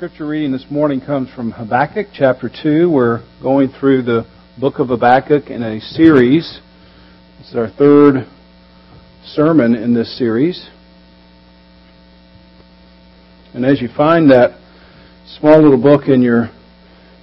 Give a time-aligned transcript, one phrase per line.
[0.00, 2.90] scripture reading this morning comes from Habakkuk chapter 2.
[2.90, 4.24] We're going through the
[4.58, 6.60] book of Habakkuk in a series.
[7.36, 8.26] This is our third
[9.26, 10.70] sermon in this series.
[13.52, 14.58] And as you find that
[15.38, 16.48] small little book in your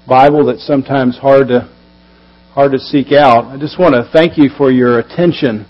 [0.08, 1.68] Bible that's sometimes hard to
[2.54, 5.66] hard to seek out, I just want to thank you for your attention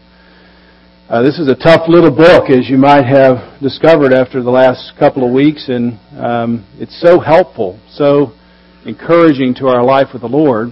[1.09, 4.91] uh, this is a tough little book, as you might have discovered after the last
[4.99, 8.33] couple of weeks, and um, it's so helpful, so
[8.85, 10.68] encouraging to our life with the Lord.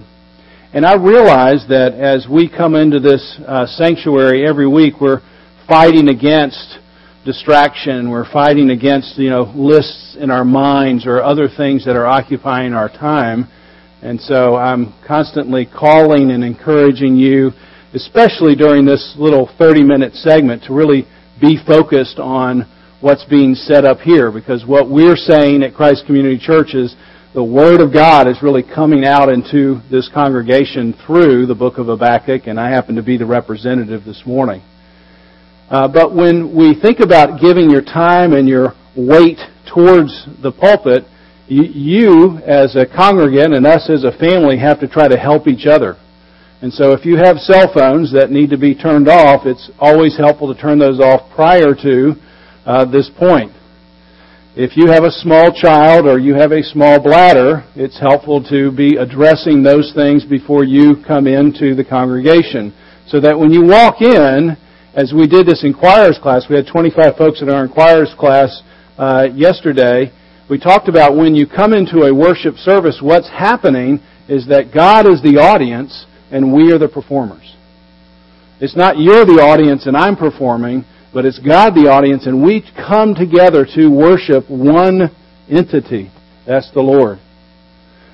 [0.74, 5.22] And I realize that as we come into this uh, sanctuary every week, we're
[5.66, 6.80] fighting against
[7.24, 8.10] distraction.
[8.10, 12.74] We're fighting against you know lists in our minds or other things that are occupying
[12.74, 13.48] our time.
[14.02, 17.52] And so I'm constantly calling and encouraging you
[17.94, 21.06] especially during this little 30 minute segment, to really
[21.40, 22.66] be focused on
[23.00, 24.30] what's being set up here.
[24.30, 26.94] Because what we're saying at Christ Community Church is
[27.34, 31.86] the Word of God is really coming out into this congregation through the book of
[31.86, 34.62] Habakkuk, and I happen to be the representative this morning.
[35.68, 39.38] Uh, but when we think about giving your time and your weight
[39.72, 41.04] towards the pulpit,
[41.48, 45.66] you, as a congregant and us as a family have to try to help each
[45.66, 45.96] other.
[46.66, 50.18] And so if you have cell phones that need to be turned off, it's always
[50.18, 52.14] helpful to turn those off prior to
[52.66, 53.52] uh, this point.
[54.56, 58.72] If you have a small child or you have a small bladder, it's helpful to
[58.72, 62.74] be addressing those things before you come into the congregation.
[63.06, 64.56] So that when you walk in,
[64.92, 68.50] as we did this inquirers class, we had 25 folks in our inquirers class
[68.98, 70.10] uh, yesterday,
[70.50, 75.06] we talked about when you come into a worship service, what's happening is that God
[75.06, 77.54] is the audience and we are the performers.
[78.60, 82.64] It's not you're the audience and I'm performing, but it's God the audience and we
[82.74, 85.10] come together to worship one
[85.50, 86.10] entity.
[86.46, 87.18] That's the Lord.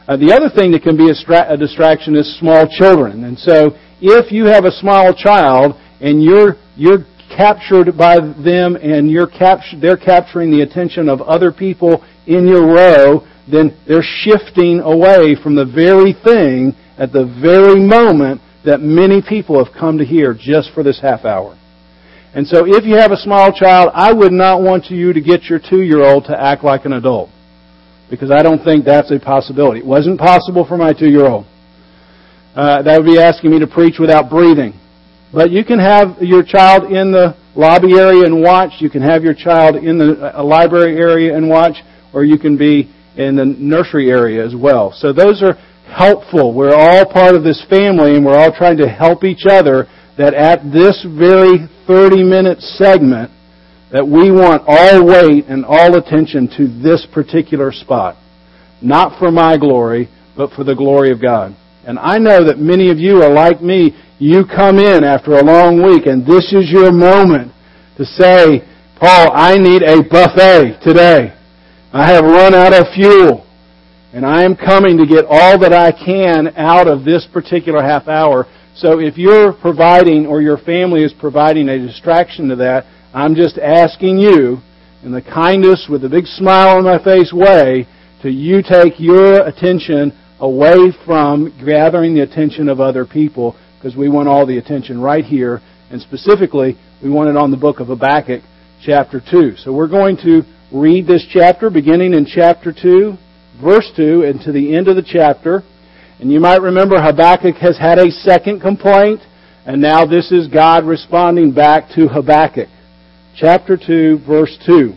[0.09, 3.25] Uh, the other thing that can be a, stra- a distraction is small children.
[3.25, 7.07] And so if you have a small child and you're, you're
[7.37, 12.67] captured by them and you're capt- they're capturing the attention of other people in your
[12.67, 19.21] row, then they're shifting away from the very thing at the very moment that many
[19.21, 21.59] people have come to hear just for this half hour.
[22.35, 25.45] And so if you have a small child, I would not want you to get
[25.45, 27.29] your two-year-old to act like an adult.
[28.09, 29.81] Because I don't think that's a possibility.
[29.81, 31.47] It wasn't possible for my two-year-old.
[32.55, 34.75] Uh, that would be asking me to preach without breathing.
[35.33, 38.73] But you can have your child in the lobby area and watch.
[38.81, 41.77] You can have your child in the uh, library area and watch.
[42.13, 44.93] Or you can be in the nursery area as well.
[44.93, 45.57] So those are
[45.93, 46.55] helpful.
[46.55, 49.87] We're all part of this family and we're all trying to help each other
[50.17, 53.31] that at this very 30 minute segment
[53.93, 58.17] that we want all weight and all attention to this particular spot.
[58.81, 61.55] Not for my glory, but for the glory of God.
[61.87, 63.95] And I know that many of you are like me.
[64.19, 67.53] You come in after a long week and this is your moment
[67.99, 68.63] to say,
[68.99, 71.35] Paul, I need a buffet today.
[71.93, 73.47] I have run out of fuel.
[74.15, 78.09] And I am coming to get all that I can out of this particular half
[78.09, 78.47] hour.
[78.75, 82.85] So if you're providing or your family is providing a distraction to that,
[83.15, 84.59] I'm just asking you,
[85.03, 87.87] in the kindest, with a big smile on my face way,
[88.21, 94.11] to you take your attention away from gathering the attention of other people, because we
[94.11, 97.89] want all the attention right here, and specifically, we want it on the book of
[97.89, 98.43] Habakkuk,
[98.85, 99.57] chapter 2.
[99.57, 103.17] So we're going to read this chapter, beginning in chapter 2,
[103.63, 105.63] verse 2 and to the end of the chapter.
[106.21, 109.21] And you might remember Habakkuk has had a second complaint,
[109.65, 112.69] and now this is God responding back to Habakkuk.
[113.37, 114.95] Chapter 2, verse 2.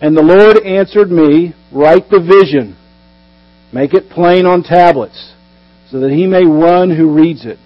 [0.00, 2.76] And the Lord answered me, Write the vision,
[3.72, 5.34] make it plain on tablets,
[5.90, 7.58] so that he may run who reads it.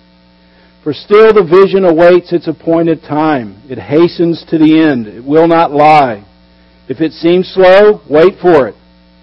[0.83, 3.63] For still the vision awaits its appointed time.
[3.69, 5.07] It hastens to the end.
[5.07, 6.25] It will not lie.
[6.89, 8.77] If it seems slow, wait for it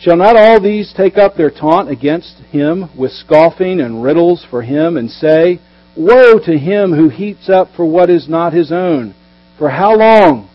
[0.00, 4.62] Shall not all these take up their taunt against him with scoffing and riddles for
[4.62, 5.58] him and say,
[5.96, 9.14] Woe to him who heaps up for what is not his own.
[9.58, 10.48] For how long?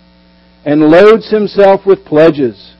[0.66, 2.74] And loads himself with pledges.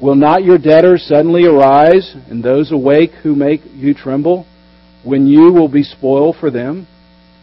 [0.00, 4.46] Will not your debtors suddenly arise, and those awake who make you tremble,
[5.04, 6.86] when you will be spoiled for them?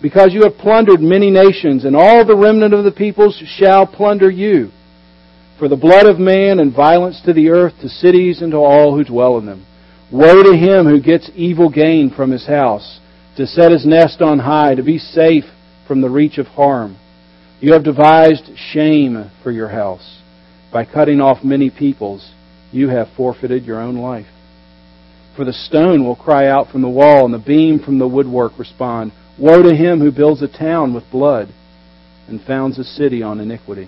[0.01, 4.29] Because you have plundered many nations, and all the remnant of the peoples shall plunder
[4.29, 4.71] you.
[5.59, 8.95] For the blood of man and violence to the earth, to cities, and to all
[8.95, 9.65] who dwell in them.
[10.11, 12.99] Woe to him who gets evil gain from his house,
[13.37, 15.45] to set his nest on high, to be safe
[15.87, 16.97] from the reach of harm.
[17.59, 20.21] You have devised shame for your house.
[20.71, 22.31] By cutting off many peoples,
[22.71, 24.27] you have forfeited your own life.
[25.35, 28.57] For the stone will cry out from the wall, and the beam from the woodwork
[28.59, 29.11] respond.
[29.39, 31.49] Woe to him who builds a town with blood
[32.27, 33.87] and founds a city on iniquity.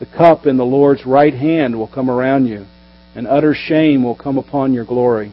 [0.00, 2.64] The cup in the Lord's right hand will come around you,
[3.14, 5.30] and utter shame will come upon your glory.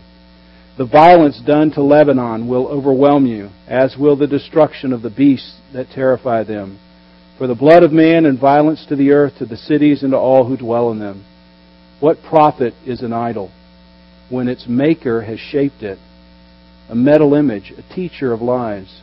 [0.77, 5.55] The violence done to Lebanon will overwhelm you, as will the destruction of the beasts
[5.71, 6.79] that terrify them.
[7.37, 10.17] For the blood of man and violence to the earth, to the cities, and to
[10.17, 11.23] all who dwell in them.
[12.01, 13.51] What profit is an idol
[14.29, 15.97] when its maker has shaped it?
[16.89, 19.01] A metal image, a teacher of lies.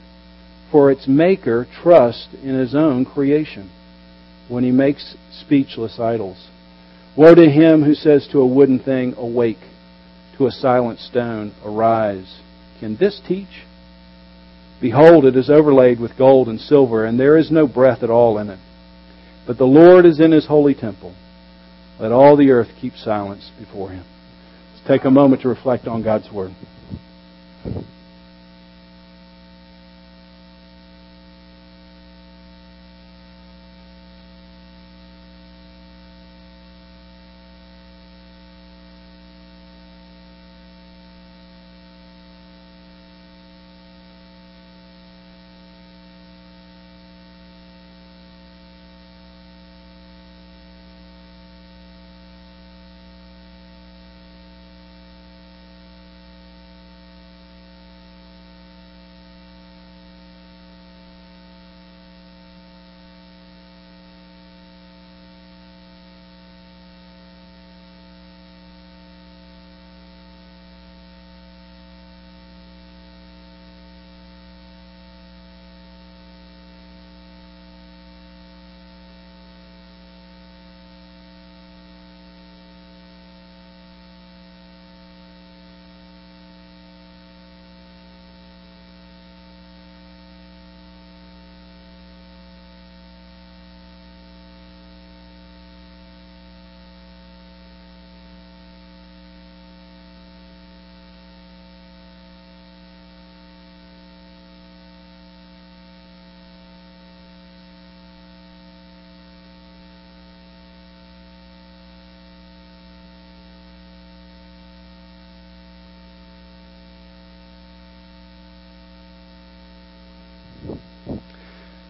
[0.70, 3.70] For its maker trusts in his own creation
[4.48, 6.48] when he makes speechless idols.
[7.16, 9.58] Woe to him who says to a wooden thing, Awake
[10.36, 12.40] to a silent stone, Arise.
[12.80, 13.64] Can this teach?
[14.80, 18.38] Behold, it is overlaid with gold and silver, and there is no breath at all
[18.38, 18.58] in it.
[19.46, 21.14] But the Lord is in his holy temple.
[22.00, 24.04] Let all the earth keep silence before him.
[24.74, 26.52] Let's take a moment to reflect on God's Word.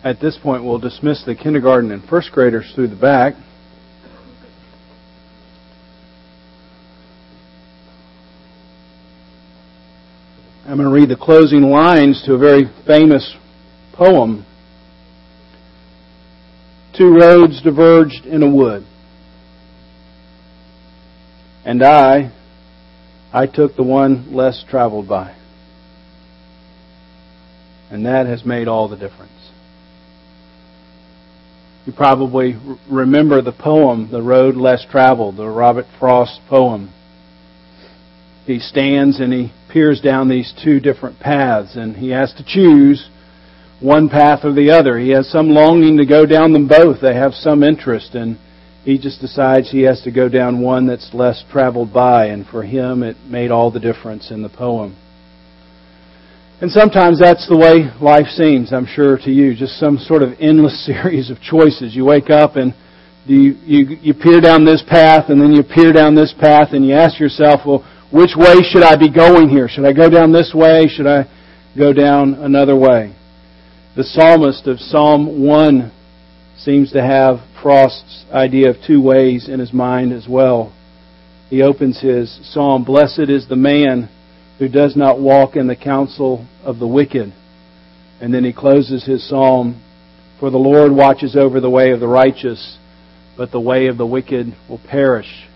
[0.04, 3.32] At this point, we'll dismiss the kindergarten and first graders through the back.
[10.66, 13.34] I'm going to read the closing lines to a very famous
[13.94, 14.44] poem.
[16.96, 18.84] Two roads diverged in a wood.
[21.64, 22.30] And I,
[23.32, 25.34] I took the one less traveled by.
[27.90, 29.33] And that has made all the difference.
[31.86, 32.56] You probably
[32.90, 36.90] remember the poem, The Road Less Traveled, the Robert Frost poem.
[38.46, 43.10] He stands and he peers down these two different paths and he has to choose
[43.80, 44.98] one path or the other.
[44.98, 47.02] He has some longing to go down them both.
[47.02, 48.38] They have some interest and
[48.84, 52.62] he just decides he has to go down one that's less traveled by and for
[52.62, 54.96] him it made all the difference in the poem.
[56.64, 59.54] And sometimes that's the way life seems, I'm sure, to you.
[59.54, 61.94] Just some sort of endless series of choices.
[61.94, 62.73] You wake up and
[63.26, 66.83] you, you, you peer down this path and then you peer down this path and
[66.83, 69.68] you ask yourself, well, which way should I be going here?
[69.68, 70.88] Should I go down this way?
[70.88, 71.28] Should I
[71.76, 73.14] go down another way?
[73.94, 75.92] The psalmist of Psalm 1
[76.56, 80.73] seems to have Frost's idea of two ways in his mind as well.
[81.50, 84.09] he opens his psalm, Blessed is the man
[84.58, 87.32] who does not walk in the counsel of the wicked.
[88.20, 89.82] And then he closes his psalm,
[90.40, 92.78] For the Lord watches over the way of the righteous,
[93.37, 95.49] but the way of the wicked will perish.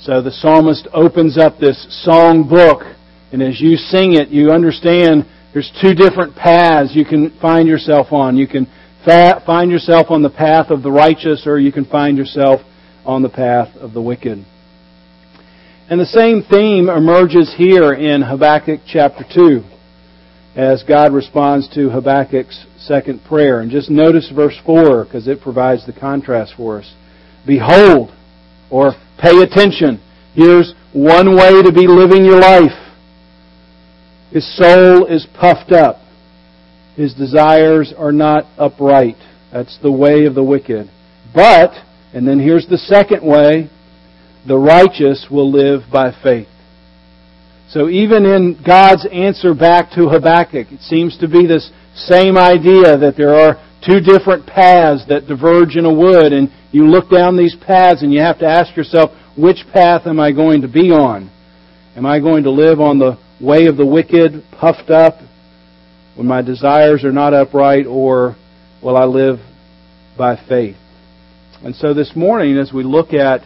[0.00, 2.82] So the psalmist opens up this song book,
[3.32, 8.12] and as you sing it, you understand there's two different paths you can find yourself
[8.12, 8.36] on.
[8.36, 8.66] You can
[9.04, 12.62] find yourself on the path of the righteous, or you can find yourself
[13.04, 14.44] on the path of the wicked.
[15.90, 19.64] And the same theme emerges here in Habakkuk chapter 2
[20.54, 23.58] as God responds to Habakkuk's second prayer.
[23.58, 26.94] And just notice verse 4 because it provides the contrast for us.
[27.44, 28.12] Behold,
[28.70, 30.00] or pay attention.
[30.32, 32.94] Here's one way to be living your life.
[34.30, 35.96] His soul is puffed up.
[36.94, 39.16] His desires are not upright.
[39.52, 40.88] That's the way of the wicked.
[41.34, 41.72] But,
[42.14, 43.70] and then here's the second way,
[44.46, 46.48] the righteous will live by faith.
[47.68, 52.98] So even in God's answer back to Habakkuk, it seems to be this same idea
[52.98, 57.36] that there are two different paths that diverge in a wood, and you look down
[57.36, 60.90] these paths and you have to ask yourself, which path am I going to be
[60.90, 61.30] on?
[61.96, 65.14] Am I going to live on the way of the wicked, puffed up,
[66.16, 68.36] when my desires are not upright, or
[68.82, 69.38] will I live
[70.18, 70.76] by faith?
[71.62, 73.42] And so this morning, as we look at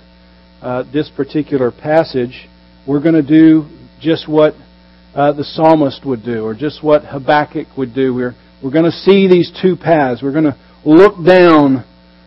[0.65, 2.49] uh, this particular passage,
[2.89, 3.69] we're going to do
[4.01, 4.55] just what
[5.15, 8.15] uh, the psalmist would do, or just what Habakkuk would do.
[8.15, 10.23] We're, we're going to see these two paths.
[10.23, 11.85] We're going to look down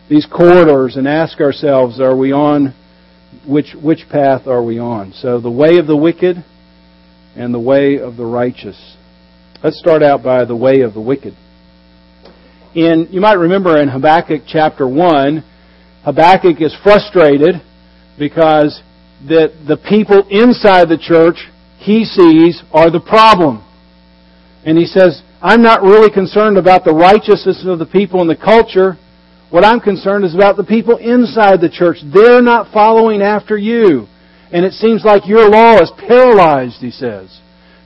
[0.07, 2.75] these corridors and ask ourselves, are we on,
[3.47, 5.13] which, which path are we on?
[5.13, 6.37] So the way of the wicked
[7.35, 8.97] and the way of the righteous.
[9.63, 11.35] Let's start out by the way of the wicked.
[12.75, 15.43] And you might remember in Habakkuk chapter 1,
[16.05, 17.63] Habakkuk is frustrated
[18.17, 18.81] because
[19.25, 21.37] the, the people inside the church
[21.79, 23.63] he sees are the problem.
[24.65, 28.35] And he says, I'm not really concerned about the righteousness of the people in the
[28.35, 28.97] culture.
[29.49, 31.97] What I'm concerned is about the people inside the church.
[32.03, 34.07] They're not following after you.
[34.51, 37.39] And it seems like your law is paralyzed, he says.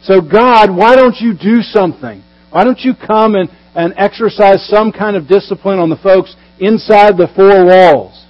[0.03, 2.23] So God, why don't you do something?
[2.49, 7.17] Why don't you come and, and exercise some kind of discipline on the folks inside
[7.17, 8.20] the four walls?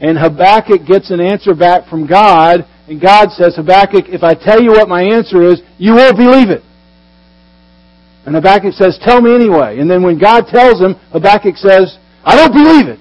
[0.00, 4.62] And Habakkuk gets an answer back from God, and God says, Habakkuk, if I tell
[4.62, 6.62] you what my answer is, you won't believe it.
[8.26, 9.78] And Habakkuk says, tell me anyway.
[9.78, 13.00] And then when God tells him, Habakkuk says, I don't believe it.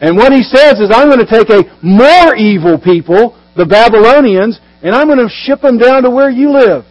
[0.00, 4.58] And what he says is, I'm going to take a more evil people, the Babylonians,
[4.82, 6.84] and I'm going to ship them down to where you live.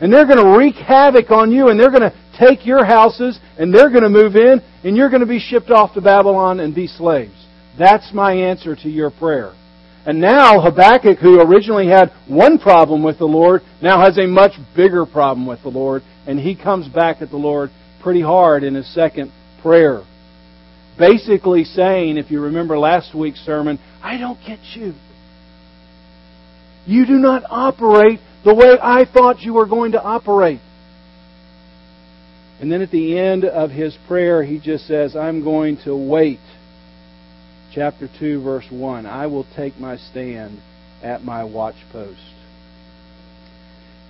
[0.00, 3.38] And they're going to wreak havoc on you, and they're going to take your houses,
[3.58, 6.60] and they're going to move in, and you're going to be shipped off to Babylon
[6.60, 7.39] and be slaves.
[7.78, 9.52] That's my answer to your prayer.
[10.06, 14.52] And now Habakkuk, who originally had one problem with the Lord, now has a much
[14.74, 17.70] bigger problem with the Lord, and he comes back at the Lord
[18.02, 19.30] pretty hard in his second
[19.62, 20.02] prayer.
[20.98, 24.94] Basically saying, if you remember last week's sermon, I don't get you.
[26.86, 30.60] You do not operate the way I thought you were going to operate.
[32.60, 36.40] And then at the end of his prayer, he just says, I'm going to wait
[37.72, 40.60] chapter 2, verse 1 I will take my stand
[41.02, 42.16] at my watchpost.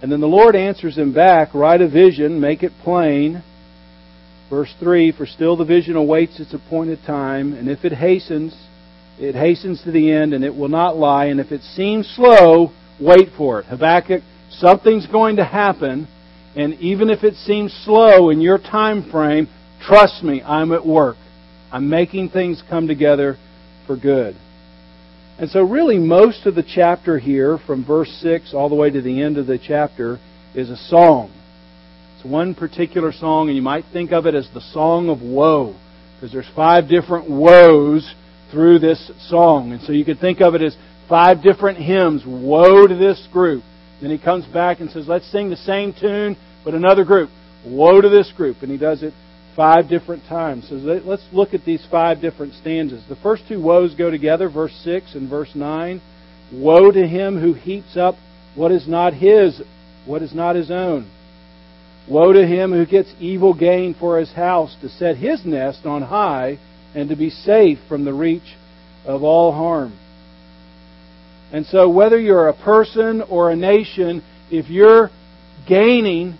[0.03, 3.43] And then the Lord answers him back write a vision, make it plain.
[4.49, 8.55] Verse 3 For still the vision awaits its appointed time, and if it hastens,
[9.19, 11.27] it hastens to the end, and it will not lie.
[11.27, 13.67] And if it seems slow, wait for it.
[13.67, 16.09] Habakkuk, something's going to happen,
[16.57, 19.49] and even if it seems slow in your time frame,
[19.87, 21.17] trust me, I'm at work.
[21.71, 23.37] I'm making things come together
[23.91, 24.37] for good.
[25.41, 29.01] And so, really, most of the chapter here, from verse 6 all the way to
[29.03, 30.21] the end of the chapter,
[30.55, 31.33] is a song.
[32.15, 35.75] It's one particular song, and you might think of it as the song of woe,
[36.15, 38.15] because there's five different woes
[38.53, 39.73] through this song.
[39.73, 40.77] And so you could think of it as
[41.09, 42.23] five different hymns.
[42.25, 43.65] Woe to this group.
[44.01, 47.31] Then he comes back and says, let's sing the same tune, but another group.
[47.67, 48.59] Woe to this group.
[48.63, 49.15] And he does it
[49.57, 50.69] five different times.
[50.69, 53.05] So let's look at these five different stanzas.
[53.09, 56.01] The first two woes go together, verse 6 and verse 9.
[56.53, 58.17] Woe to him who heaps up
[58.55, 59.63] what is not his,
[60.07, 61.11] what is not his own.
[62.09, 66.03] Woe to him who gets evil gain for his house to set his nest on
[66.03, 66.59] high
[66.95, 68.57] and to be safe from the reach
[69.05, 69.97] of all harm.
[71.53, 75.11] And so, whether you're a person or a nation, if you're
[75.69, 76.39] gaining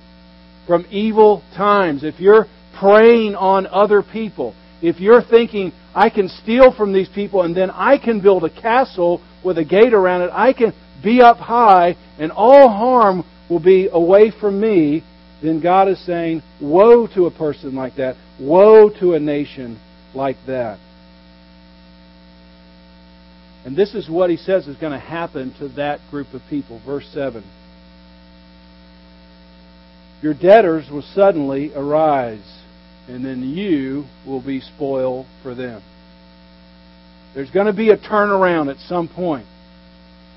[0.67, 2.47] from evil times, if you're
[2.81, 7.71] preying on other people, if you're thinking, I can steal from these people and then
[7.71, 10.31] I can build a castle with a gate around it.
[10.33, 10.73] I can
[11.03, 15.05] be up high and all harm will be away from me.
[15.43, 18.17] Then God is saying, Woe to a person like that.
[18.41, 19.79] Woe to a nation
[20.15, 20.79] like that.
[23.65, 26.81] And this is what he says is going to happen to that group of people.
[26.87, 27.45] Verse 7.
[30.23, 32.60] Your debtors will suddenly arise,
[33.11, 35.83] and then you will be spoil for them.
[37.35, 39.47] There's going to be a turnaround at some point.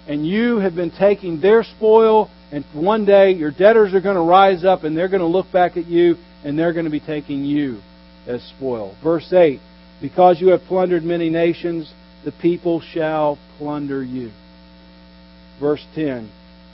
[0.07, 4.21] And you have been taking their spoil, and one day your debtors are going to
[4.21, 6.99] rise up, and they're going to look back at you, and they're going to be
[6.99, 7.79] taking you
[8.27, 8.95] as spoil.
[9.03, 9.59] Verse 8
[10.01, 11.93] Because you have plundered many nations,
[12.25, 14.31] the people shall plunder you.
[15.59, 16.31] Verse 10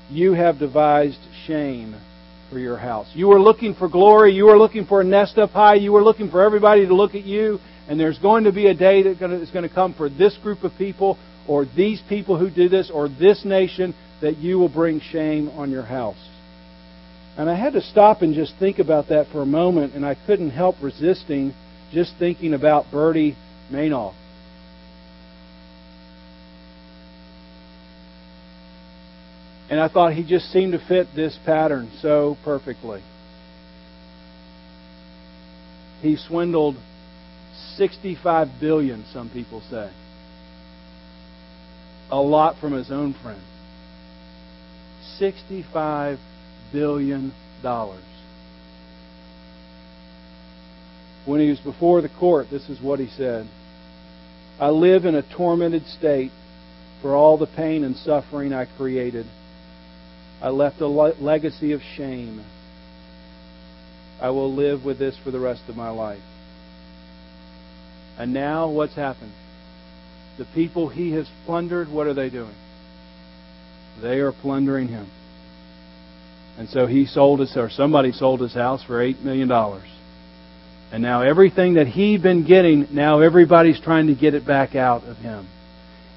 [0.10, 1.96] You have devised shame
[2.50, 3.08] for your house.
[3.14, 4.34] You were looking for glory.
[4.34, 5.76] You were looking for a nest up high.
[5.76, 7.60] You were looking for everybody to look at you.
[7.88, 10.64] And there's going to be a day that is going to come for this group
[10.64, 15.00] of people, or these people who do this, or this nation, that you will bring
[15.00, 16.30] shame on your house.
[17.38, 20.16] And I had to stop and just think about that for a moment, and I
[20.28, 21.54] couldn't help resisting
[21.92, 23.36] just thinking about Bernie
[23.72, 24.14] Madoff.
[29.70, 33.04] And I thought he just seemed to fit this pattern so perfectly.
[36.02, 36.76] He swindled
[37.76, 39.92] 65 billion, some people say.
[42.10, 43.42] A lot from his own friend.
[45.18, 46.18] 65
[46.74, 48.04] billion dollars.
[51.26, 53.48] When he was before the court, this is what he said.
[54.60, 56.32] I live in a tormented state
[57.04, 59.28] for all the pain and suffering I created
[60.42, 62.44] I left a legacy of shame.
[64.22, 66.22] I will live with this for the rest of my life.
[68.18, 69.34] And now, what's happened?
[70.38, 72.56] The people he has plundered, what are they doing?
[74.02, 75.10] They are plundering him.
[76.58, 79.50] And so he sold his, or somebody sold his house for $8 million.
[80.92, 85.04] And now everything that he'd been getting, now everybody's trying to get it back out
[85.04, 85.48] of him.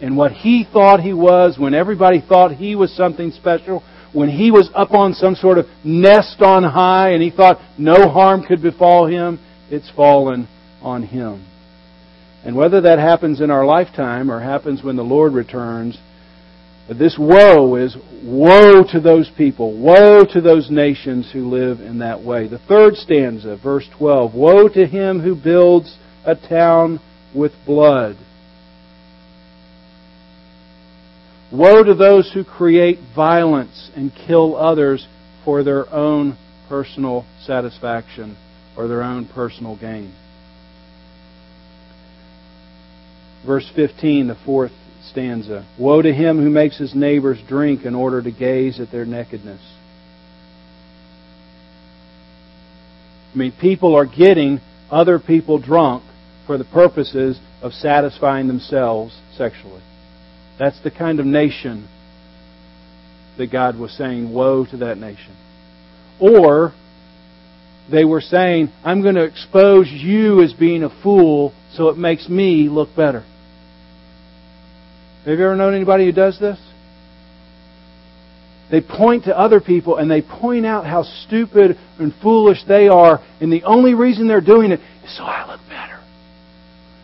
[0.01, 4.51] And what he thought he was, when everybody thought he was something special, when he
[4.51, 8.63] was up on some sort of nest on high and he thought no harm could
[8.63, 9.39] befall him,
[9.71, 10.49] it's fallen
[10.83, 11.47] on him.
[12.45, 15.99] And whether that happens in our lifetime or happens when the Lord returns,
[16.89, 22.23] this woe is woe to those people, woe to those nations who live in that
[22.23, 22.49] way.
[22.49, 25.97] The third stanza, verse 12 Woe to him who builds
[26.27, 27.01] a town
[27.35, 28.17] with blood
[31.53, 35.07] Woe to those who create violence and kill others
[35.45, 36.39] for their own
[36.69, 38.39] personal satisfaction
[38.75, 40.15] or their own personal gain.
[43.45, 44.73] Verse 15, the fourth
[45.11, 45.67] stanza.
[45.79, 49.61] Woe to him who makes his neighbors drink in order to gaze at their nakedness.
[53.35, 54.61] I mean, people are getting
[54.91, 56.05] other people drunk
[56.47, 59.83] for the purposes of satisfying themselves sexually.
[60.63, 61.89] That's the kind of nation
[63.37, 65.37] that God was saying, Woe to that nation.
[66.21, 66.73] Or
[67.91, 72.29] they were saying, I'm going to expose you as being a fool so it makes
[72.29, 73.25] me look better.
[75.25, 76.61] Have you ever known anybody who does this?
[78.71, 83.21] They point to other people and they point out how stupid and foolish they are,
[83.41, 85.72] and the only reason they're doing it is so I look better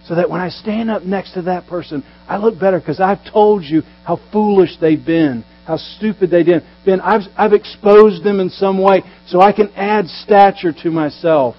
[0.09, 3.31] so that when I stand up next to that person, I look better because I've
[3.31, 6.47] told you how foolish they've been, how stupid they've
[6.85, 7.01] been.
[7.01, 11.57] I've, I've exposed them in some way so I can add stature to myself.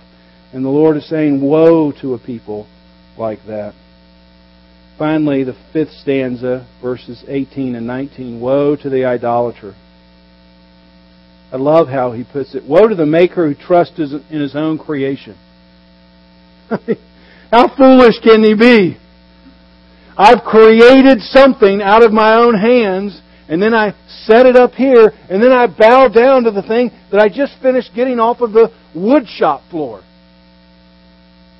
[0.51, 2.67] And the Lord is saying, Woe to a people
[3.19, 3.75] like that.
[4.97, 9.75] Finally, the fifth stanza, verses 18 and 19 Woe to the idolater.
[11.51, 12.63] I love how he puts it.
[12.63, 15.37] Woe to the maker who trusts in his own creation.
[17.51, 18.97] How foolish can he be?
[20.17, 25.13] I've created something out of my own hands, and then I set it up here,
[25.29, 28.51] and then I bow down to the thing that I just finished getting off of
[28.51, 30.03] the wood shop floor.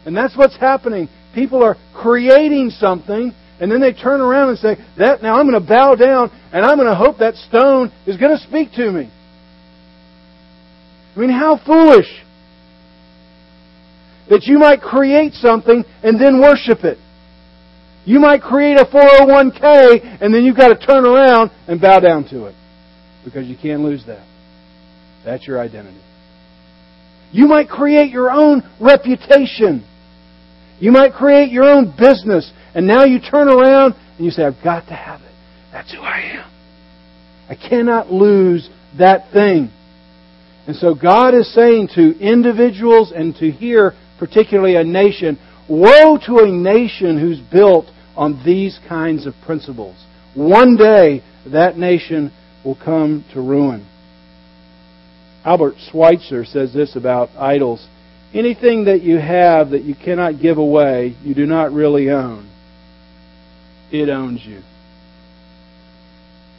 [0.05, 1.09] And that's what's happening.
[1.33, 5.61] People are creating something, and then they turn around and say, "That now I'm going
[5.61, 8.91] to bow down, and I'm going to hope that stone is going to speak to
[8.91, 9.09] me."
[11.15, 12.07] I mean, how foolish!
[14.29, 16.97] That you might create something and then worship it.
[18.05, 22.27] You might create a 401k and then you've got to turn around and bow down
[22.29, 22.55] to it
[23.25, 24.25] because you can't lose that.
[25.25, 26.01] That's your identity.
[27.31, 29.85] You might create your own reputation.
[30.79, 34.63] You might create your own business, and now you turn around and you say, I've
[34.63, 35.31] got to have it.
[35.71, 36.51] That's who I am.
[37.49, 39.71] I cannot lose that thing.
[40.69, 46.43] And so God is saying to individuals and to here, particularly a nation, woe to
[46.43, 49.95] a nation who's built on these kinds of principles.
[50.35, 52.31] One day, that nation
[52.63, 53.87] will come to ruin.
[55.43, 57.87] Albert Schweitzer says this about idols.
[58.31, 62.47] Anything that you have that you cannot give away, you do not really own.
[63.91, 64.61] It owns you.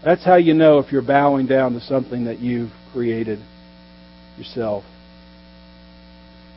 [0.05, 3.39] That's how you know if you're bowing down to something that you've created
[4.41, 4.85] yourself.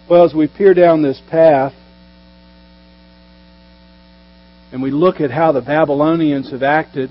[0.09, 1.73] Well, as we peer down this path
[4.71, 7.09] and we look at how the Babylonians have acted,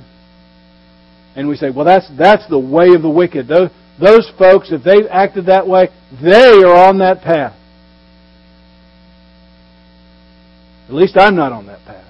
[1.36, 3.48] and we say, well, that's, that's the way of the wicked.
[3.48, 5.88] Those, those folks, if they've acted that way,
[6.22, 7.56] they are on that path.
[10.88, 12.08] At least I'm not on that path.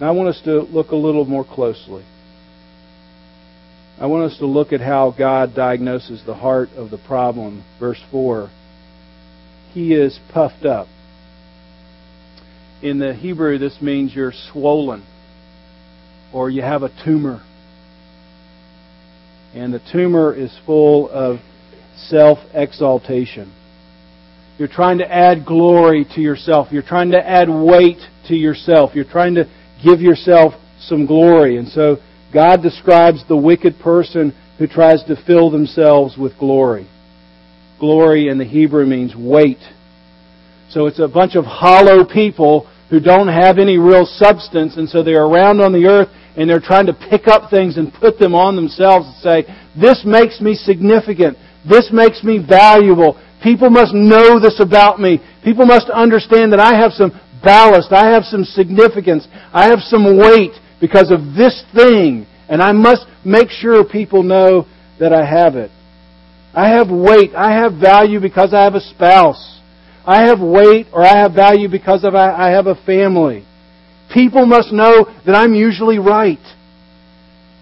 [0.00, 2.04] Now I want us to look a little more closely.
[4.00, 7.64] I want us to look at how God diagnoses the heart of the problem.
[7.78, 8.50] Verse 4.
[9.72, 10.88] He is puffed up.
[12.82, 15.06] In the Hebrew, this means you're swollen
[16.32, 17.42] or you have a tumor.
[19.54, 21.38] And the tumor is full of
[21.96, 23.54] self exaltation.
[24.58, 26.68] You're trying to add glory to yourself.
[26.72, 28.90] You're trying to add weight to yourself.
[28.94, 29.48] You're trying to
[29.84, 31.56] give yourself some glory.
[31.56, 31.98] And so
[32.34, 36.88] God describes the wicked person who tries to fill themselves with glory.
[37.78, 39.62] Glory in the Hebrew means weight.
[40.70, 45.02] So it's a bunch of hollow people who don't have any real substance, and so
[45.02, 48.34] they're around on the earth and they're trying to pick up things and put them
[48.34, 51.38] on themselves and say, This makes me significant.
[51.68, 53.20] This makes me valuable.
[53.42, 55.20] People must know this about me.
[55.44, 57.12] People must understand that I have some
[57.44, 57.92] ballast.
[57.92, 59.28] I have some significance.
[59.52, 62.26] I have some weight because of this thing.
[62.48, 64.66] And I must make sure people know
[65.00, 65.70] that I have it.
[66.54, 67.32] I have weight.
[67.34, 69.60] I have value because I have a spouse.
[70.06, 73.46] I have weight or I have value because of I have a family.
[74.12, 76.38] People must know that I'm usually right.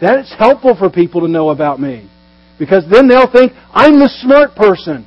[0.00, 2.10] That is helpful for people to know about me.
[2.58, 5.06] Because then they'll think I'm the smart person.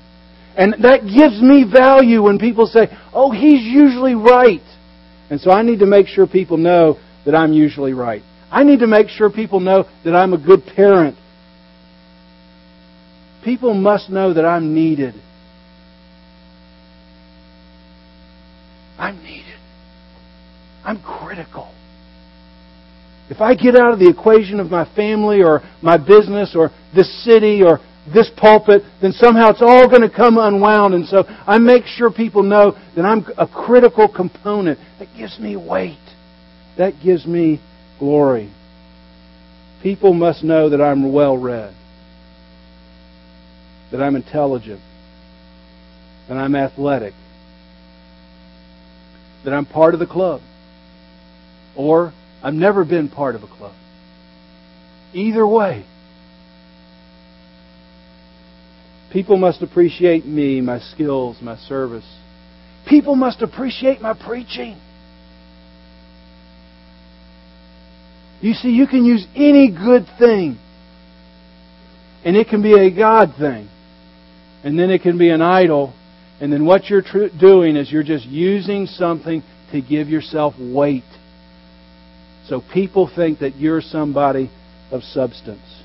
[0.57, 4.63] And that gives me value when people say, oh, he's usually right.
[5.29, 8.21] And so I need to make sure people know that I'm usually right.
[8.51, 11.17] I need to make sure people know that I'm a good parent.
[13.43, 15.13] People must know that I'm needed.
[18.97, 19.59] I'm needed.
[20.83, 21.71] I'm critical.
[23.29, 27.23] If I get out of the equation of my family or my business or this
[27.23, 27.79] city or
[28.13, 30.93] this pulpit, then somehow it's all going to come unwound.
[30.93, 34.79] And so I make sure people know that I'm a critical component.
[34.99, 35.97] That gives me weight.
[36.77, 37.61] That gives me
[37.99, 38.51] glory.
[39.81, 41.73] People must know that I'm well read,
[43.91, 44.81] that I'm intelligent,
[46.27, 47.13] that I'm athletic,
[49.43, 50.41] that I'm part of the club,
[51.75, 53.75] or I've never been part of a club.
[55.13, 55.85] Either way,
[59.13, 62.05] people must appreciate me, my skills, my service.
[62.87, 64.77] People must appreciate my preaching.
[68.41, 70.57] You see, you can use any good thing,
[72.23, 73.69] and it can be a God thing,
[74.63, 75.93] and then it can be an idol,
[76.41, 81.03] and then what you're tr- doing is you're just using something to give yourself weight.
[82.47, 84.51] So people think that you're somebody
[84.91, 85.81] of substance.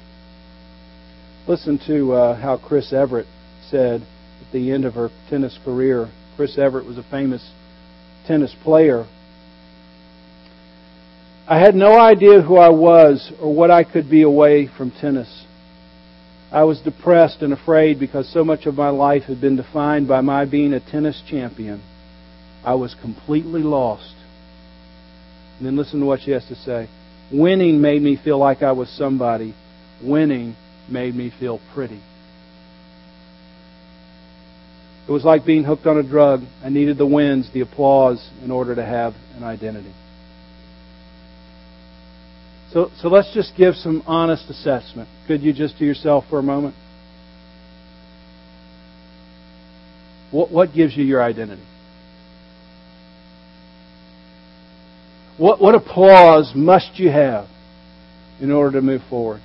[1.49, 3.27] Listen to uh, how Chris Evert
[3.71, 6.11] said at the end of her tennis career.
[6.37, 7.51] Chris Evert was a famous
[8.27, 9.07] tennis player
[11.51, 15.47] I had no idea who I was or what I could be away from tennis.
[16.53, 20.21] I was depressed and afraid because so much of my life had been defined by
[20.21, 21.83] my being a tennis champion.
[22.65, 24.15] I was completely lost.
[25.59, 26.89] And then listen to what she has to say.
[27.33, 29.53] Winning made me feel like I was somebody.
[30.05, 30.55] Winning
[30.89, 32.01] made me feel pretty.
[35.09, 36.43] It was like being hooked on a drug.
[36.63, 39.93] I needed the wins, the applause, in order to have an identity.
[42.73, 45.09] So, so let's just give some honest assessment.
[45.27, 46.75] Could you just do yourself for a moment?
[50.31, 51.65] What, what gives you your identity?
[55.37, 57.49] What, what applause must you have
[58.41, 59.41] in order to move forward?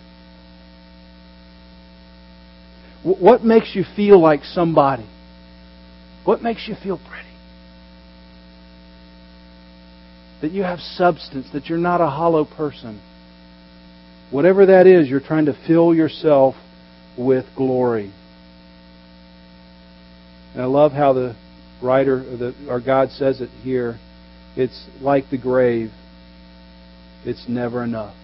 [3.03, 5.07] What makes you feel like somebody?
[6.25, 7.25] What makes you feel pretty?
[10.41, 13.01] that you have substance, that you're not a hollow person.
[14.31, 16.55] Whatever that is, you're trying to fill yourself
[17.17, 18.11] with glory.
[20.53, 21.35] And I love how the
[21.81, 23.99] writer, the, or God says it here.
[24.55, 25.91] It's like the grave.
[27.25, 28.15] It's never enough.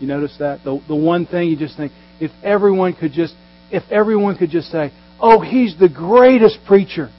[0.00, 0.64] You notice that?
[0.64, 3.34] The, the one thing you just think, if everyone could just,
[3.70, 7.10] if everyone could just say, oh, he's the greatest preacher.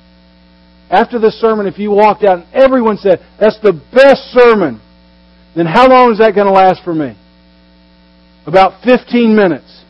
[0.89, 4.81] After the sermon, if you walked out and everyone said, that's the best sermon,
[5.55, 7.17] then how long is that going to last for me?
[8.45, 9.83] About 15 minutes.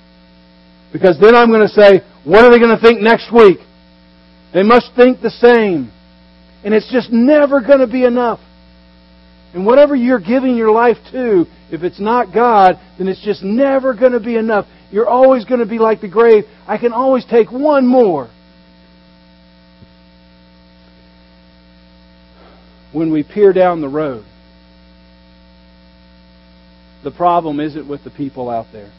[0.93, 3.58] Because then I'm going to say, what are they going to think next week?
[4.54, 5.91] They must think the same.
[6.63, 8.39] And it's just never going to be enough.
[9.54, 13.93] And whatever you're giving your life to, if it's not God, then it's just never
[13.93, 14.65] going to be enough.
[14.91, 16.43] You're always going to be like the grave.
[16.67, 18.30] I can always take one more.
[22.91, 24.25] When we peer down the road,
[27.05, 28.91] the problem isn't with the people out there.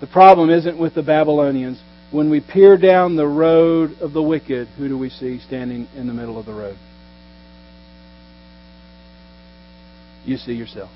[0.00, 1.78] The problem isn't with the Babylonians.
[2.10, 6.06] When we peer down the road of the wicked, who do we see standing in
[6.06, 6.78] the middle of the road?
[10.24, 10.90] you see yourself.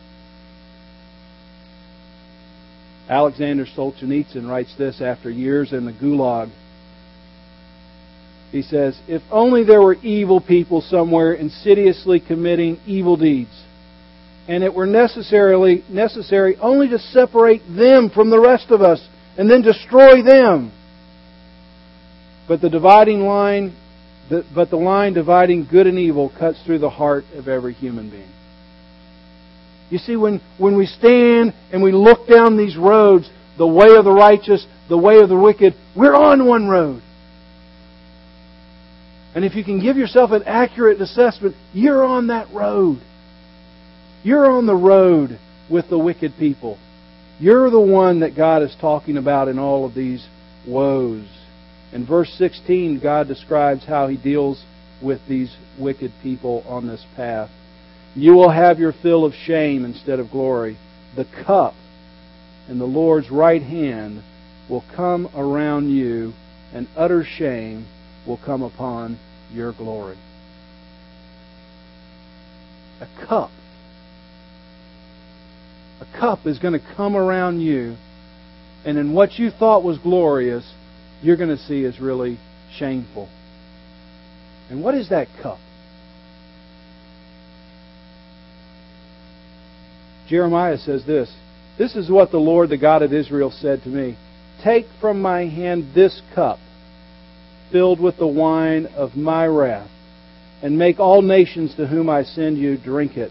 [3.08, 6.50] Alexander Solzhenitsyn writes this after years in the Gulag.
[8.50, 13.64] He says, If only there were evil people somewhere insidiously committing evil deeds,
[14.48, 19.06] and it were necessarily necessary only to separate them from the rest of us
[19.36, 20.72] and then destroy them.
[22.48, 23.76] But the dividing line,
[24.30, 28.30] but the line dividing good and evil cuts through the heart of every human being.
[29.90, 34.04] You see, when, when we stand and we look down these roads, the way of
[34.04, 37.02] the righteous, the way of the wicked, we're on one road.
[39.34, 43.00] And if you can give yourself an accurate assessment, you're on that road.
[44.22, 45.38] You're on the road
[45.70, 46.78] with the wicked people.
[47.38, 50.26] You're the one that God is talking about in all of these
[50.66, 51.26] woes.
[51.92, 54.64] In verse 16, God describes how He deals
[55.02, 57.50] with these wicked people on this path.
[58.14, 60.76] You will have your fill of shame instead of glory.
[61.16, 61.74] The cup
[62.68, 64.22] in the Lord's right hand
[64.68, 66.32] will come around you,
[66.74, 67.86] and utter shame
[68.28, 69.18] will come upon
[69.52, 70.18] your glory.
[73.00, 73.50] A cup.
[76.00, 77.96] A cup is going to come around you,
[78.84, 80.72] and in what you thought was glorious,
[81.22, 82.38] you're going to see is really
[82.72, 83.28] shameful.
[84.70, 85.58] And what is that cup?
[90.28, 91.34] Jeremiah says this
[91.78, 94.16] This is what the Lord, the God of Israel, said to me
[94.62, 96.58] Take from my hand this cup,
[97.70, 99.90] filled with the wine of my wrath,
[100.62, 103.30] and make all nations to whom I send you drink it.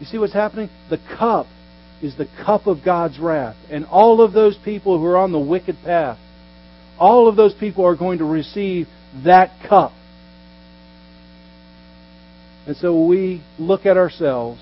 [0.00, 0.70] You see what's happening?
[0.90, 1.46] The cup
[2.00, 3.56] is the cup of God's wrath.
[3.68, 6.18] And all of those people who are on the wicked path,
[6.98, 8.86] all of those people are going to receive
[9.24, 9.92] that cup.
[12.66, 14.60] And so we look at ourselves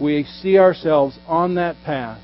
[0.00, 2.20] we see ourselves on that path,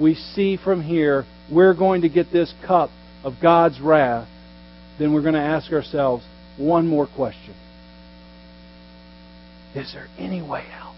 [0.00, 2.90] we see from here we're going to get this cup
[3.24, 4.28] of God's wrath,
[4.98, 6.24] then we're going to ask ourselves
[6.56, 7.54] one more question
[9.74, 10.94] Is there any way out?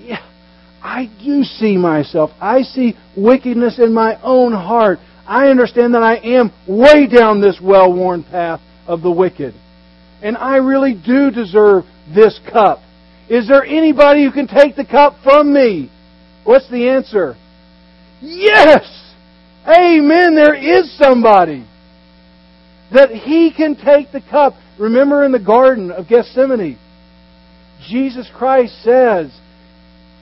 [0.00, 0.26] Yeah,
[0.82, 2.30] I do see myself.
[2.40, 4.98] I see wickedness in my own heart.
[5.26, 9.54] I understand that I am way down this well worn path of the wicked.
[10.22, 12.80] And I really do deserve this cup.
[13.28, 15.90] Is there anybody who can take the cup from me?
[16.44, 17.36] What's the answer?
[18.20, 19.14] Yes!
[19.66, 20.34] Amen.
[20.34, 21.66] There is somebody.
[22.92, 24.54] That he can take the cup.
[24.78, 26.78] Remember in the Garden of Gethsemane,
[27.88, 29.30] Jesus Christ says,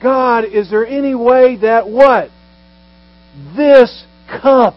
[0.03, 2.31] God, is there any way that what?
[3.57, 4.75] This cup.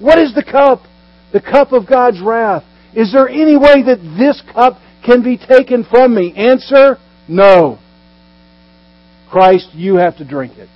[0.00, 0.80] What is the cup?
[1.32, 2.64] The cup of God's wrath.
[2.94, 6.34] Is there any way that this cup can be taken from me?
[6.34, 6.96] Answer,
[7.28, 7.78] no.
[9.30, 10.68] Christ, you have to drink it.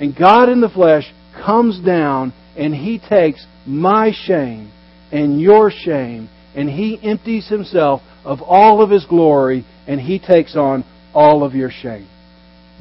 [0.00, 1.12] And God in the flesh
[1.44, 4.72] comes down and He takes my shame
[5.12, 10.56] and your shame and He empties Himself of all of His glory and He takes
[10.56, 10.84] on
[11.14, 12.08] all of your shame.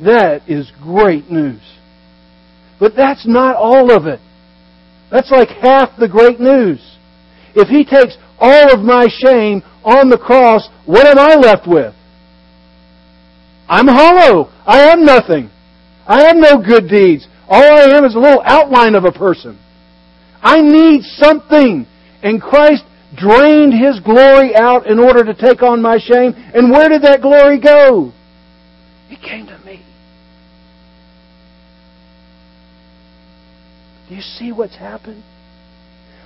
[0.03, 1.61] That is great news.
[2.79, 4.19] But that's not all of it.
[5.09, 6.97] That's like half the great news.
[7.55, 11.95] If He takes all of my shame on the cross, what am I left with?
[13.67, 14.51] I'm hollow.
[14.65, 15.49] I am nothing.
[16.07, 17.27] I have no good deeds.
[17.49, 19.59] All I am is a little outline of a person.
[20.41, 21.85] I need something.
[22.23, 22.83] And Christ
[23.15, 26.33] drained His glory out in order to take on my shame.
[26.35, 28.13] And where did that glory go?
[29.09, 29.83] It came to me.
[34.09, 35.23] Do you see what's happened?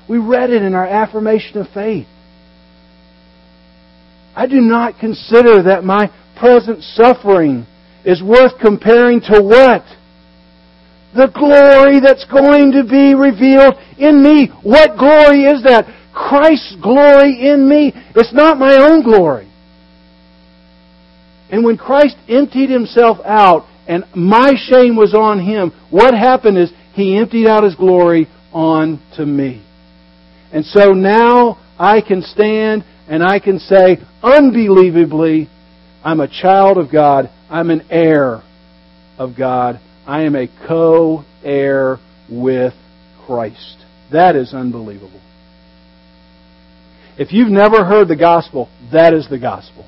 [0.07, 2.07] We read it in our affirmation of faith.
[4.35, 7.65] I do not consider that my present suffering
[8.05, 9.83] is worth comparing to what?
[11.13, 14.47] The glory that's going to be revealed in me.
[14.63, 15.85] What glory is that?
[16.13, 17.93] Christ's glory in me.
[18.15, 19.51] It's not my own glory.
[21.49, 26.71] And when Christ emptied himself out and my shame was on him, what happened is
[26.93, 29.65] he emptied out his glory on to me.
[30.53, 35.49] And so now I can stand and I can say unbelievably,
[36.03, 37.29] I'm a child of God.
[37.51, 38.41] I'm an heir
[39.17, 39.81] of God.
[40.07, 41.97] I am a co heir
[42.29, 42.73] with
[43.25, 43.77] Christ.
[44.13, 45.19] That is unbelievable.
[47.17, 49.85] If you've never heard the gospel, that is the gospel.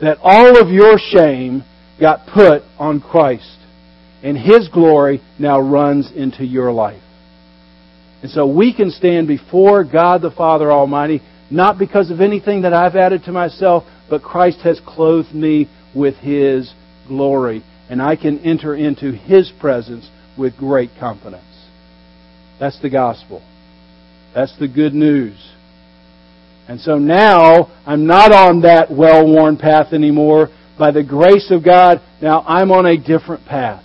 [0.00, 1.62] That all of your shame
[2.00, 3.58] got put on Christ,
[4.24, 7.02] and His glory now runs into your life.
[8.22, 12.72] And so we can stand before God the Father Almighty, not because of anything that
[12.72, 16.72] I've added to myself, but Christ has clothed me with His
[17.06, 17.62] glory.
[17.88, 21.44] And I can enter into His presence with great confidence.
[22.58, 23.42] That's the gospel.
[24.34, 25.52] That's the good news.
[26.68, 30.48] And so now I'm not on that well worn path anymore.
[30.78, 33.84] By the grace of God, now I'm on a different path.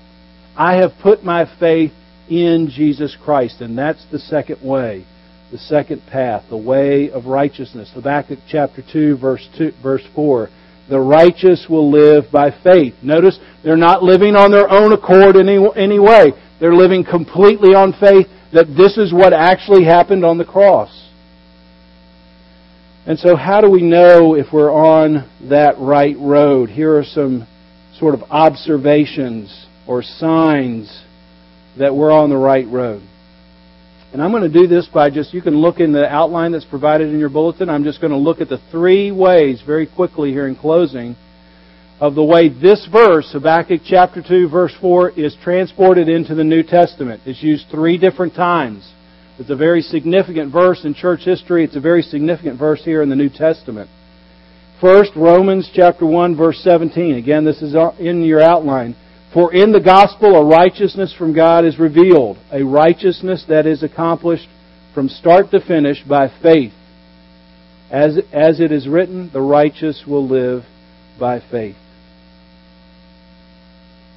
[0.56, 1.92] I have put my faith
[2.30, 5.06] in Jesus Christ, and that's the second way,
[5.52, 7.92] the second path, the way of righteousness.
[7.94, 10.50] Habakkuk chapter 2, verse 2, verse 4.
[10.90, 12.96] The righteous will live by faith.
[13.02, 16.32] Notice they're not living on their own accord in any, any way.
[16.60, 21.10] They're living completely on faith that this is what actually happened on the cross.
[23.06, 26.70] And so, how do we know if we're on that right road?
[26.70, 27.48] Here are some
[28.00, 31.04] sort of observations or signs
[31.78, 33.02] that we're on the right road.
[34.14, 36.66] And I'm going to do this by just, you can look in the outline that's
[36.66, 37.70] provided in your bulletin.
[37.70, 41.16] I'm just going to look at the three ways very quickly here in closing
[42.00, 46.62] of the way this verse, Habakkuk chapter 2, verse 4, is transported into the New
[46.62, 47.22] Testament.
[47.26, 48.92] It's used three different times.
[49.40, 51.64] It's a very significant verse in church history.
[51.64, 53.90] It's a very significant verse here in the New Testament.
[54.80, 57.16] First, Romans chapter 1, verse 17.
[57.16, 58.96] Again, this is uh, in your outline.
[59.38, 64.48] For in the gospel a righteousness from God is revealed, a righteousness that is accomplished
[64.96, 66.74] from start to finish by faith.
[67.92, 70.64] As, as it is written, the righteous will live
[71.20, 71.76] by faith.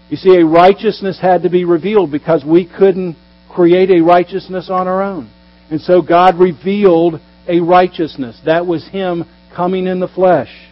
[0.08, 3.18] You see, a righteousness had to be revealed because we couldn't
[3.50, 5.30] create a righteousness on our own.
[5.70, 8.40] And so God revealed a righteousness.
[8.46, 10.66] That was Him coming in the flesh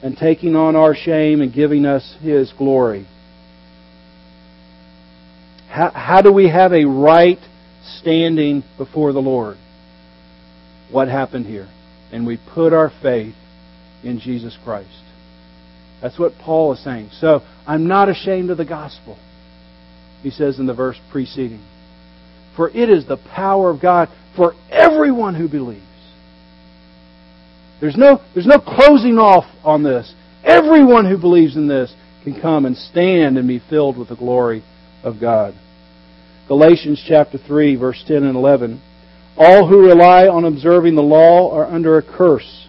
[0.00, 3.08] and taking on our shame and giving us His glory.
[5.74, 7.40] How, how do we have a right
[7.98, 9.56] standing before the Lord?
[10.88, 11.68] What happened here?
[12.12, 13.34] And we put our faith
[14.04, 15.02] in Jesus Christ.
[16.00, 17.08] That's what Paul is saying.
[17.14, 19.18] So, I'm not ashamed of the gospel,
[20.22, 21.66] he says in the verse preceding.
[22.54, 25.82] For it is the power of God for everyone who believes.
[27.80, 30.14] There's no, there's no closing off on this.
[30.44, 34.62] Everyone who believes in this can come and stand and be filled with the glory
[35.02, 35.56] of God.
[36.46, 38.82] Galatians chapter 3, verse 10 and 11.
[39.36, 42.66] All who rely on observing the law are under a curse.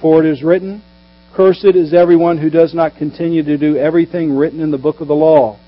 [0.00, 0.82] For it is written,
[1.34, 5.08] Cursed is everyone who does not continue to do everything written in the book of
[5.08, 5.58] the law.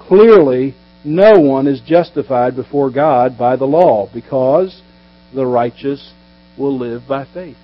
[0.00, 0.74] Clearly,
[1.04, 4.82] no one is justified before God by the law, because
[5.32, 6.12] the righteous
[6.58, 7.56] will live by faith.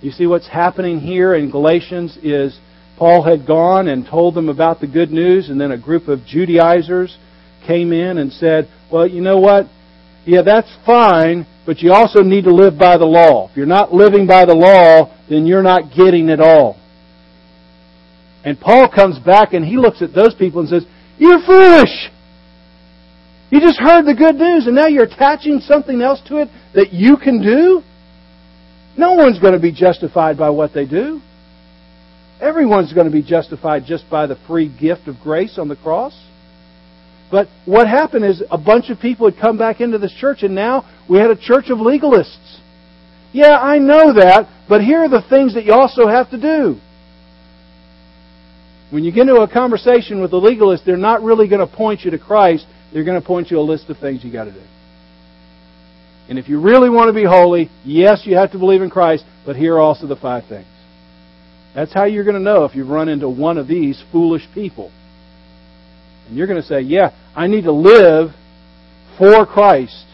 [0.00, 2.58] You see what's happening here in Galatians is
[2.96, 6.24] Paul had gone and told them about the good news, and then a group of
[6.24, 7.16] Judaizers
[7.66, 9.66] came in and said, Well, you know what?
[10.24, 13.48] Yeah, that's fine, but you also need to live by the law.
[13.48, 16.76] If you're not living by the law, then you're not getting it all.
[18.44, 20.86] And Paul comes back and he looks at those people and says,
[21.18, 22.10] You're foolish!
[23.50, 26.92] You just heard the good news and now you're attaching something else to it that
[26.92, 27.82] you can do?
[28.96, 31.20] No one's going to be justified by what they do.
[32.40, 36.14] Everyone's going to be justified just by the free gift of grace on the cross.
[37.30, 40.54] But what happened is a bunch of people had come back into this church, and
[40.54, 42.60] now we had a church of legalists.
[43.32, 46.80] Yeah, I know that, but here are the things that you also have to do.
[48.90, 52.02] When you get into a conversation with a legalist, they're not really going to point
[52.02, 52.66] you to Christ.
[52.92, 54.62] They're going to point you a list of things you got to do.
[56.28, 59.24] And if you really want to be holy, yes, you have to believe in Christ,
[59.44, 60.66] but here are also the five things.
[61.76, 64.90] That's how you're going to know if you've run into one of these foolish people.
[66.26, 68.30] And you're going to say, yeah, I need to live
[69.18, 70.06] for Christ,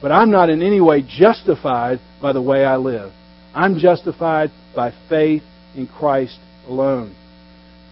[0.00, 3.12] but I'm not in any way justified by the way I live.
[3.54, 5.42] I'm justified by faith
[5.76, 7.14] in Christ alone.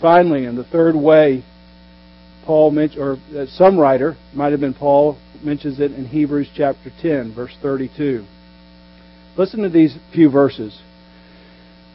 [0.00, 1.44] Finally, in the third way,
[2.46, 6.90] Paul mentions, or uh, some writer, might have been Paul, mentions it in Hebrews chapter
[7.02, 8.24] 10, verse 32.
[9.36, 10.80] Listen to these few verses.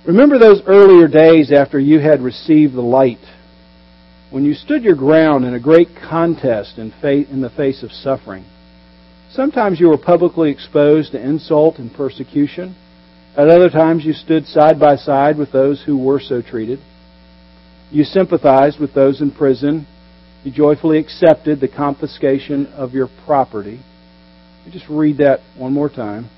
[0.05, 3.19] Remember those earlier days after you had received the light,
[4.31, 8.43] when you stood your ground in a great contest in, in the face of suffering.
[9.31, 12.75] Sometimes you were publicly exposed to insult and persecution.
[13.37, 16.79] At other times you stood side by side with those who were so treated.
[17.91, 19.85] You sympathized with those in prison.
[20.43, 23.79] You joyfully accepted the confiscation of your property.
[24.59, 26.29] Let me just read that one more time.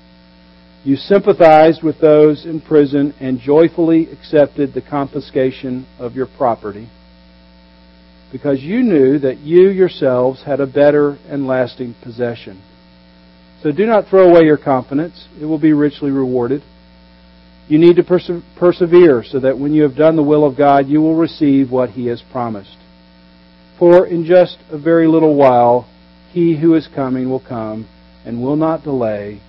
[0.84, 6.90] You sympathized with those in prison and joyfully accepted the confiscation of your property
[8.30, 12.60] because you knew that you yourselves had a better and lasting possession.
[13.62, 15.28] So do not throw away your confidence.
[15.40, 16.62] It will be richly rewarded.
[17.68, 20.86] You need to perse- persevere so that when you have done the will of God,
[20.86, 22.76] you will receive what He has promised.
[23.78, 25.88] For in just a very little while,
[26.32, 27.88] He who is coming will come
[28.26, 29.40] and will not delay,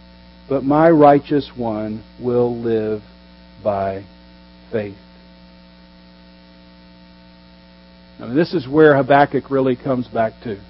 [0.48, 3.02] but my righteous one will live
[3.64, 4.06] by
[4.72, 4.98] faith.
[8.20, 10.62] Now, this is where Habakkuk really comes back to.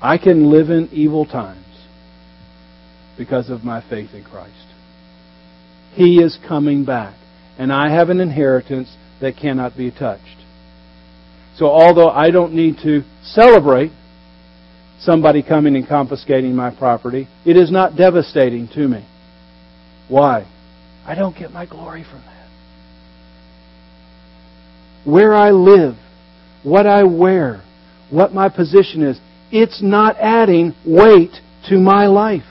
[0.00, 1.64] I can live in evil times
[3.16, 4.66] because of my faith in Christ.
[5.94, 7.14] He is coming back.
[7.58, 10.38] And I have an inheritance that cannot be touched.
[11.56, 13.92] So although I don't need to celebrate
[15.04, 19.06] somebody coming and confiscating my property, it is not devastating to me.
[20.08, 20.46] Why?
[21.06, 22.48] I don't get my glory from that.
[25.04, 25.96] Where I live,
[26.62, 27.62] what I wear,
[28.10, 29.18] what my position is,
[29.50, 31.32] it's not adding weight
[31.68, 32.44] to my life.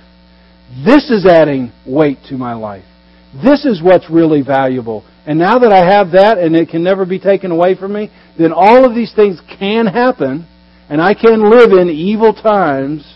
[0.85, 2.85] This is adding weight to my life.
[3.33, 5.05] This is what's really valuable.
[5.25, 8.09] And now that I have that and it can never be taken away from me,
[8.37, 10.47] then all of these things can happen
[10.91, 13.15] and I can live in evil times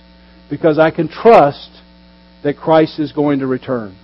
[0.50, 1.70] because I can trust
[2.42, 3.98] that Christ is going to return.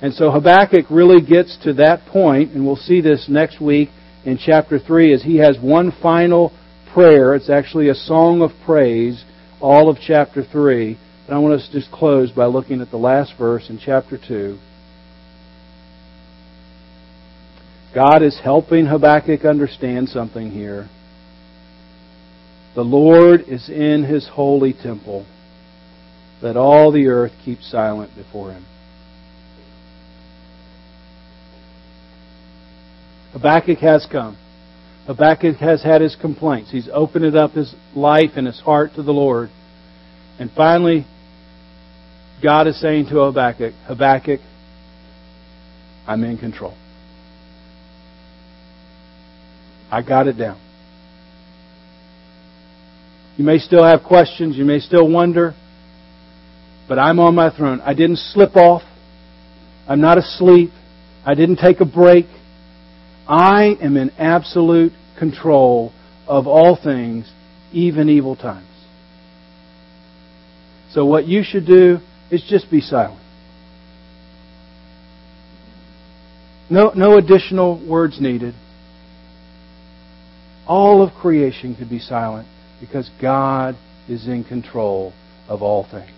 [0.00, 3.90] And so Habakkuk really gets to that point, and we'll see this next week
[4.24, 6.54] in chapter 3 as he has one final
[6.94, 7.34] prayer.
[7.34, 9.22] It's actually a song of praise,
[9.60, 10.98] all of chapter 3.
[11.26, 14.16] But I want us to just close by looking at the last verse in chapter
[14.16, 14.58] 2.
[17.94, 20.88] God is helping Habakkuk understand something here.
[22.74, 25.26] The Lord is in his holy temple.
[26.40, 28.64] Let all the earth keep silent before him.
[33.32, 34.38] Habakkuk has come.
[35.06, 36.70] Habakkuk has had his complaints.
[36.70, 39.50] He's opened up his life and his heart to the Lord.
[40.38, 41.06] And finally,
[42.42, 44.40] God is saying to Habakkuk, Habakkuk,
[46.06, 46.76] I'm in control.
[49.90, 50.58] I got it down.
[53.36, 54.56] You may still have questions.
[54.56, 55.54] You may still wonder.
[56.88, 57.80] But I'm on my throne.
[57.80, 58.82] I didn't slip off.
[59.88, 60.70] I'm not asleep.
[61.24, 62.26] I didn't take a break.
[63.26, 65.92] I am in absolute control
[66.26, 67.30] of all things,
[67.72, 68.66] even evil times.
[70.90, 71.98] So what you should do
[72.30, 73.20] is just be silent.
[76.68, 78.54] No, no additional words needed
[80.66, 82.46] all of creation could be silent
[82.82, 83.76] because God
[84.08, 85.12] is in control
[85.48, 86.10] of all things.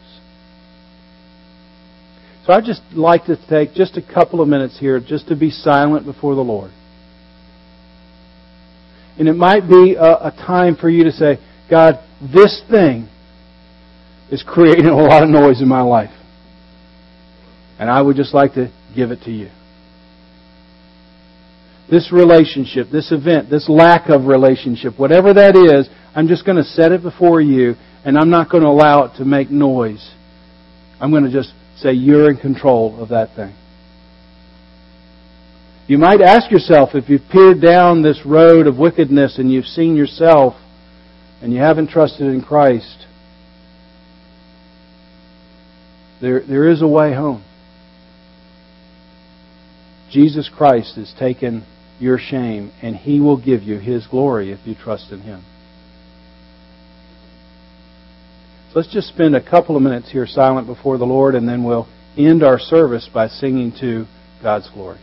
[2.46, 5.50] So I'd just like to take just a couple of minutes here just to be
[5.50, 6.70] silent before the Lord.
[9.18, 11.36] And it might be a, a time for you to say,
[11.70, 13.10] God, this thing
[14.32, 16.16] is creating a lot of noise in my life.
[17.78, 19.50] And I would just like to give it to you
[21.90, 26.64] this relationship, this event, this lack of relationship, whatever that is, I'm just going to
[26.64, 30.12] set it before you and I'm not going to allow it to make noise.
[31.00, 33.54] I'm going to just say, You're in control of that thing.
[35.86, 39.96] You might ask yourself if you've peered down this road of wickedness and you've seen
[39.96, 40.54] yourself
[41.42, 43.06] and you haven't trusted in Christ,
[46.22, 47.44] there, there is a way home.
[50.10, 51.66] Jesus Christ has taken
[51.98, 55.44] your shame, and He will give you His glory if you trust in Him.
[58.63, 61.64] So let's just spend a couple of minutes here silent before the Lord, and then
[61.64, 64.06] we'll end our service by singing to
[64.42, 64.98] God's glory.